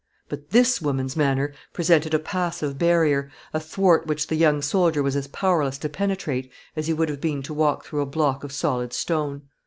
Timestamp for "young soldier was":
4.35-5.15